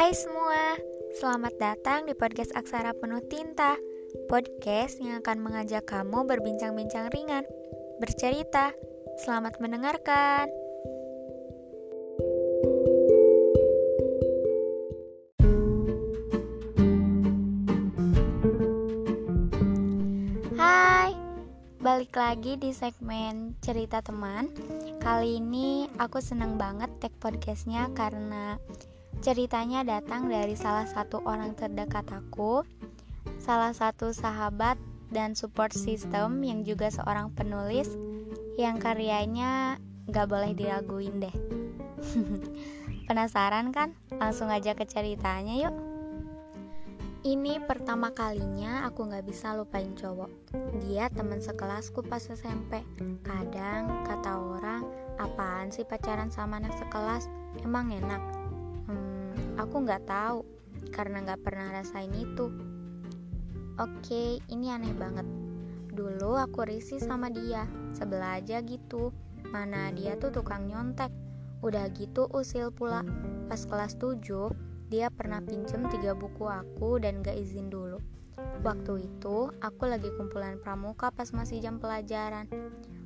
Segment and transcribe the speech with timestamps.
[0.00, 0.80] Hai semua,
[1.20, 3.76] selamat datang di podcast Aksara Penuh Tinta
[4.32, 7.44] Podcast yang akan mengajak kamu berbincang-bincang ringan
[8.00, 8.72] Bercerita,
[9.20, 10.48] selamat mendengarkan.
[20.56, 21.12] Hai,
[21.76, 24.48] balik lagi di segmen cerita teman.
[25.04, 28.56] Kali ini aku seneng banget tag podcastnya karena
[29.20, 32.64] Ceritanya datang dari salah satu orang terdekat aku,
[33.36, 34.80] salah satu sahabat
[35.12, 37.92] dan support system yang juga seorang penulis
[38.56, 39.76] yang karyanya
[40.08, 41.36] gak boleh diraguin deh.
[43.12, 43.92] Penasaran kan?
[44.16, 45.76] Langsung aja ke ceritanya yuk.
[47.20, 50.32] Ini pertama kalinya aku gak bisa lupain cowok.
[50.88, 52.80] Dia teman sekelasku pas SMP.
[53.20, 54.88] Kadang kata orang,
[55.20, 57.28] apaan sih pacaran sama anak sekelas?
[57.60, 58.39] Emang enak?
[59.60, 60.40] Aku nggak tahu
[60.88, 62.48] karena nggak pernah rasain itu.
[63.76, 65.28] Oke, ini aneh banget.
[65.92, 69.12] Dulu aku risih sama dia, sebelah aja gitu.
[69.52, 71.12] Mana dia tuh tukang nyontek.
[71.60, 73.04] Udah gitu usil pula.
[73.52, 74.48] Pas kelas 7,
[74.88, 78.00] dia pernah pinjem tiga buku aku dan gak izin dulu.
[78.64, 82.48] Waktu itu, aku lagi kumpulan pramuka pas masih jam pelajaran.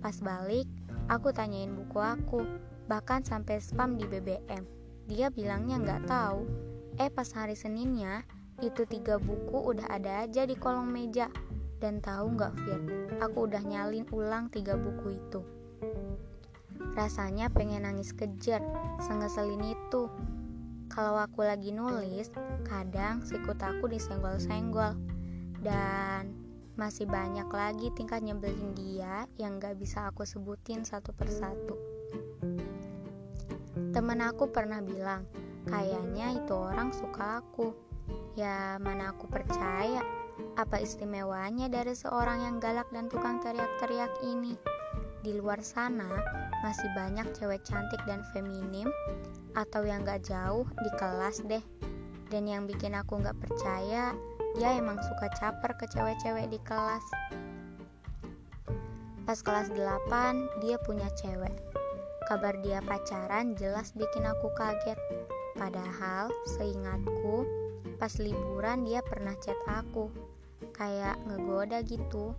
[0.00, 0.64] Pas balik,
[1.12, 2.40] aku tanyain buku aku,
[2.88, 4.77] bahkan sampai spam di BBM.
[5.08, 6.44] Dia bilangnya nggak tahu.
[7.00, 8.28] Eh pas hari Seninnya,
[8.60, 11.32] itu tiga buku udah ada aja di kolong meja.
[11.80, 12.80] Dan tahu nggak Fir,
[13.24, 15.40] aku udah nyalin ulang tiga buku itu.
[16.92, 18.60] Rasanya pengen nangis kejar,
[19.00, 20.12] sengeselin itu.
[20.92, 22.28] Kalau aku lagi nulis,
[22.68, 24.92] kadang sikut aku disenggol-senggol.
[25.64, 26.36] Dan
[26.76, 31.87] masih banyak lagi tingkah nyebelin dia yang gak bisa aku sebutin satu persatu.
[33.98, 35.26] Temen aku pernah bilang,
[35.66, 37.74] kayaknya itu orang suka aku.
[38.38, 40.06] Ya, mana aku percaya.
[40.54, 44.54] Apa istimewanya dari seorang yang galak dan tukang teriak-teriak ini?
[45.26, 46.06] Di luar sana,
[46.62, 48.86] masih banyak cewek cantik dan feminim,
[49.58, 51.64] atau yang gak jauh di kelas deh.
[52.30, 54.14] Dan yang bikin aku gak percaya,
[54.54, 57.02] dia emang suka caper ke cewek-cewek di kelas.
[59.26, 61.67] Pas kelas 8, dia punya cewek
[62.28, 65.00] Kabar dia pacaran jelas bikin aku kaget.
[65.56, 67.48] Padahal seingatku,
[67.96, 70.12] pas liburan dia pernah chat aku.
[70.76, 72.36] Kayak ngegoda gitu.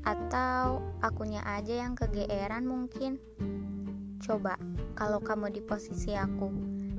[0.00, 3.20] Atau akunya aja yang kegeeran mungkin.
[4.24, 4.56] Coba,
[4.96, 6.48] kalau kamu di posisi aku,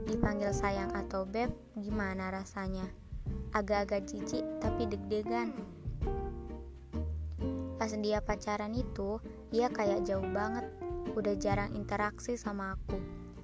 [0.05, 1.49] dipanggil sayang atau beb,
[1.81, 2.85] gimana rasanya?
[3.57, 5.49] Agak-agak jijik tapi deg-degan.
[7.81, 9.17] Pas dia pacaran itu,
[9.49, 12.97] dia kayak jauh banget udah jarang interaksi sama aku.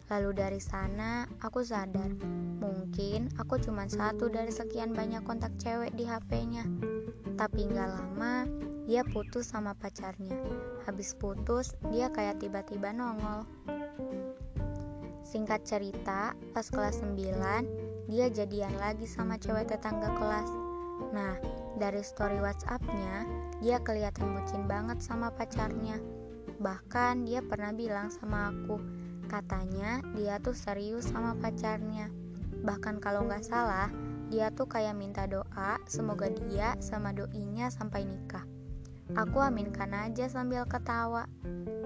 [0.09, 2.09] Lalu dari sana, aku sadar,
[2.57, 6.65] mungkin aku cuma satu dari sekian banyak kontak cewek di HP-nya.
[7.37, 8.49] Tapi nggak lama,
[8.89, 10.33] dia putus sama pacarnya.
[10.89, 13.45] Habis putus, dia kayak tiba-tiba nongol.
[15.21, 20.49] Singkat cerita, pas kelas 9, dia jadian lagi sama cewek tetangga kelas.
[21.13, 21.37] Nah,
[21.77, 23.29] dari story WhatsApp-nya,
[23.61, 26.01] dia kelihatan bucin banget sama pacarnya.
[26.59, 28.83] Bahkan dia pernah bilang sama aku,
[29.31, 32.11] katanya dia tuh serius sama pacarnya.
[32.67, 33.87] Bahkan kalau nggak salah,
[34.27, 38.43] dia tuh kayak minta doa semoga dia sama doinya sampai nikah.
[39.15, 41.25] Aku aminkan aja sambil ketawa.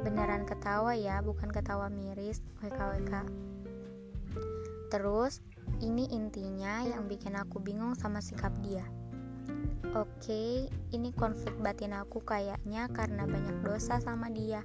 [0.03, 3.23] Beneran ketawa ya, bukan ketawa miris, WKWK.
[4.91, 5.39] Terus,
[5.79, 8.83] ini intinya yang bikin aku bingung sama sikap dia.
[9.91, 14.63] Oke, ini konflik batin aku kayaknya karena banyak dosa sama dia.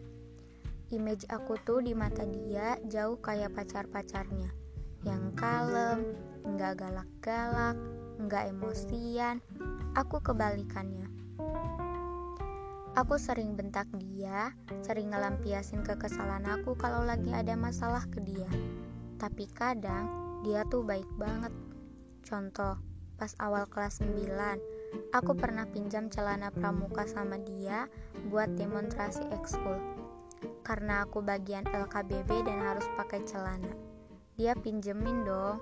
[0.94, 4.54] Image aku tuh di mata dia jauh kayak pacar-pacarnya.
[5.02, 6.14] Yang kalem,
[6.46, 7.74] nggak galak-galak,
[8.22, 9.42] nggak emosian.
[9.98, 11.10] Aku kebalikannya.
[12.94, 14.54] Aku sering bentak dia,
[14.86, 18.48] sering ngelampiasin kekesalan aku kalau lagi ada masalah ke dia.
[19.18, 20.06] Tapi kadang
[20.46, 21.50] dia tuh baik banget.
[22.22, 22.78] Contoh,
[23.18, 24.77] pas awal kelas 9,
[25.16, 27.88] Aku pernah pinjam celana pramuka sama dia
[28.28, 29.80] buat demonstrasi ekskul.
[30.60, 33.72] Karena aku bagian LKBB dan harus pakai celana.
[34.36, 35.58] Dia pinjemin dong.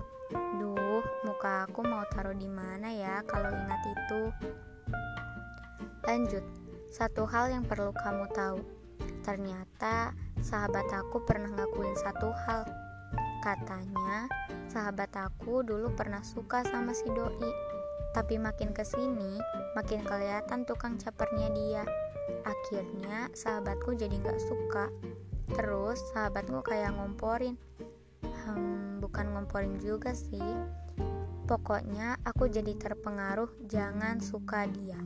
[0.58, 4.22] Duh, muka aku mau taruh di mana ya kalau ingat itu.
[6.02, 6.42] Lanjut,
[6.90, 8.58] satu hal yang perlu kamu tahu.
[9.22, 10.10] Ternyata
[10.42, 12.66] sahabat aku pernah ngakuin satu hal.
[13.42, 14.26] Katanya,
[14.66, 17.65] sahabat aku dulu pernah suka sama si doi
[18.16, 19.36] tapi makin ke sini,
[19.76, 21.84] makin kelihatan tukang capernya dia.
[22.48, 24.88] Akhirnya sahabatku jadi gak suka.
[25.52, 27.60] Terus sahabatku kayak ngomporin.
[28.24, 30.40] Hmm, bukan ngomporin juga sih.
[31.44, 34.96] Pokoknya aku jadi terpengaruh jangan suka dia.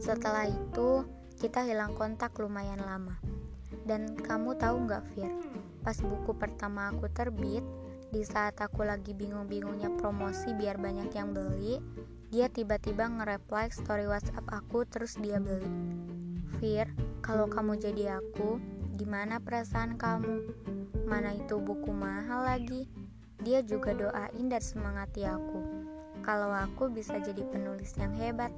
[0.00, 1.04] Setelah itu
[1.36, 3.20] kita hilang kontak lumayan lama.
[3.84, 5.28] Dan kamu tahu nggak Fir,
[5.84, 7.62] pas buku pertama aku terbit,
[8.10, 11.78] di saat aku lagi bingung-bingungnya promosi biar banyak yang beli,
[12.34, 15.70] dia tiba-tiba nge-reply story WhatsApp aku terus dia beli.
[16.58, 16.90] Fir,
[17.22, 18.58] kalau kamu jadi aku,
[18.98, 20.42] gimana perasaan kamu?
[21.06, 22.90] Mana itu buku mahal lagi?
[23.46, 25.86] Dia juga doain dan semangati aku.
[26.26, 28.50] Kalau aku bisa jadi penulis yang hebat.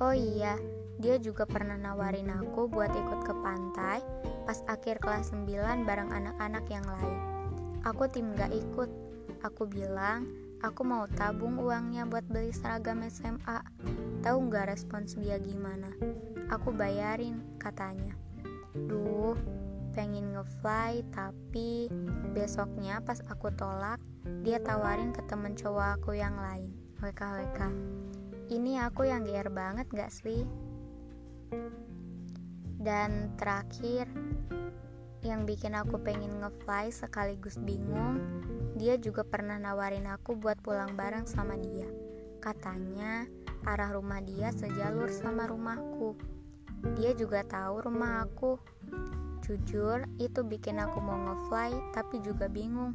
[0.00, 0.56] Oh iya,
[1.02, 4.00] dia juga pernah nawarin aku buat ikut ke pantai
[4.48, 7.39] pas akhir kelas 9 bareng anak-anak yang lain.
[7.84, 8.90] Aku tim gak ikut.
[9.40, 10.28] Aku bilang,
[10.60, 13.64] aku mau tabung uangnya buat beli seragam SMA.
[14.20, 15.88] Tahu gak respons dia gimana?
[16.52, 18.12] Aku bayarin, katanya.
[18.76, 19.32] Duh,
[19.90, 21.90] pengen ngefly tapi
[22.30, 23.98] besoknya pas aku tolak
[24.46, 26.70] dia tawarin ke temen cowok aku yang lain
[27.02, 27.60] WKWK
[28.54, 30.46] ini aku yang GR banget gak sih
[32.78, 34.06] dan terakhir
[35.20, 38.20] yang bikin aku pengen ngefly sekaligus bingung
[38.76, 41.88] dia juga pernah nawarin aku buat pulang bareng sama dia
[42.40, 43.28] katanya
[43.68, 46.16] arah rumah dia sejalur sama rumahku
[46.96, 48.56] dia juga tahu rumah aku
[49.50, 52.94] Jujur, itu bikin aku mau ngefly tapi juga bingung.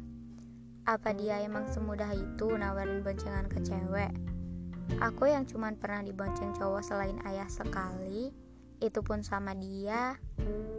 [0.88, 4.08] Apa dia emang semudah itu nawarin boncengan ke cewek?
[5.04, 8.32] Aku yang cuman pernah dibonceng cowok selain ayah sekali,
[8.80, 10.16] itu pun sama dia,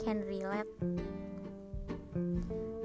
[0.01, 0.71] can relate.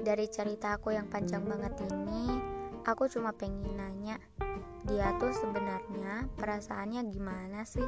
[0.03, 2.35] Dari cerita aku yang panjang banget ini,
[2.83, 4.19] aku cuma pengen nanya,
[4.83, 7.87] dia tuh sebenarnya perasaannya gimana sih?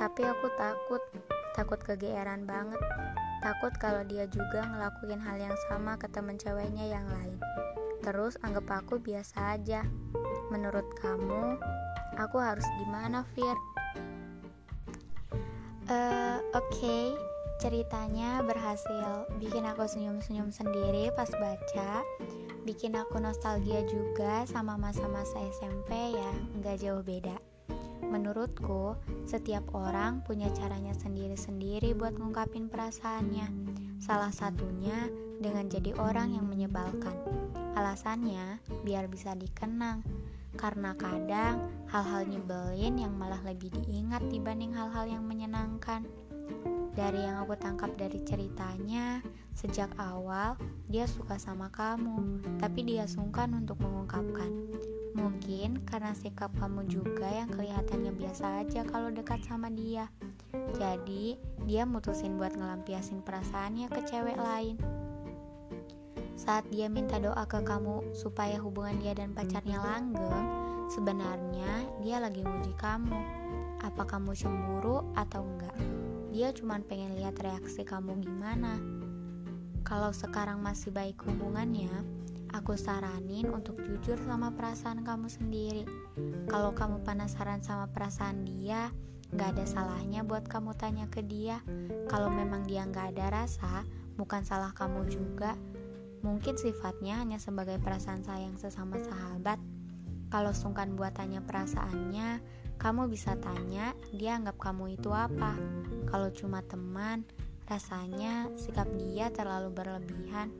[0.00, 1.04] Tapi aku takut,
[1.52, 2.80] takut kegeeran banget.
[3.44, 7.36] Takut kalau dia juga ngelakuin hal yang sama ke temen ceweknya yang lain.
[8.00, 9.84] Terus anggap aku biasa aja.
[10.48, 11.60] Menurut kamu,
[12.16, 13.56] aku harus gimana, Fir?
[15.92, 17.06] Uh, Oke, okay.
[17.62, 22.02] Ceritanya berhasil bikin aku senyum-senyum sendiri pas baca.
[22.66, 27.38] Bikin aku nostalgia juga sama masa-masa SMP ya, nggak jauh beda.
[28.02, 28.98] Menurutku,
[29.30, 33.46] setiap orang punya caranya sendiri-sendiri buat ngungkapin perasaannya.
[34.02, 35.06] Salah satunya
[35.38, 37.14] dengan jadi orang yang menyebalkan.
[37.78, 40.02] Alasannya biar bisa dikenang.
[40.58, 46.04] Karena kadang hal-hal nyebelin yang malah lebih diingat dibanding hal-hal yang menyenangkan.
[46.92, 49.24] Dari yang aku tangkap dari ceritanya,
[49.56, 50.60] sejak awal
[50.92, 54.52] dia suka sama kamu, tapi dia sungkan untuk mengungkapkan.
[55.16, 60.08] Mungkin karena sikap kamu juga yang kelihatannya biasa aja kalau dekat sama dia.
[60.76, 64.76] Jadi, dia mutusin buat ngelampiasin perasaannya ke cewek lain.
[66.36, 70.48] Saat dia minta doa ke kamu supaya hubungan dia dan pacarnya langgeng,
[70.92, 73.20] sebenarnya dia lagi nguji kamu.
[73.82, 75.76] Apa kamu cemburu atau enggak?
[76.30, 78.78] Dia cuma pengen lihat reaksi kamu gimana.
[79.82, 81.90] Kalau sekarang masih baik hubungannya,
[82.52, 85.88] Aku saranin untuk jujur sama perasaan kamu sendiri.
[86.52, 88.92] Kalau kamu penasaran sama perasaan dia,
[89.32, 91.64] gak ada salahnya buat kamu tanya ke dia.
[92.12, 93.88] Kalau memang dia gak ada rasa,
[94.20, 95.56] bukan salah kamu juga.
[96.20, 99.56] Mungkin sifatnya hanya sebagai perasaan sayang sesama sahabat.
[100.28, 102.36] Kalau sungkan buat tanya perasaannya,
[102.82, 105.54] kamu bisa tanya dia anggap kamu itu apa.
[106.10, 107.22] Kalau cuma teman,
[107.70, 110.50] rasanya sikap dia terlalu berlebihan.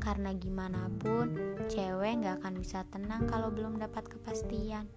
[0.00, 1.36] Karena gimana pun,
[1.68, 4.88] cewek gak akan bisa tenang kalau belum dapat kepastian.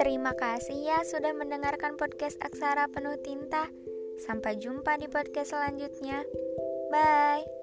[0.00, 3.68] Terima kasih ya sudah mendengarkan podcast Aksara Penuh Tinta.
[4.16, 6.24] Sampai jumpa di podcast selanjutnya.
[6.96, 7.55] Bye.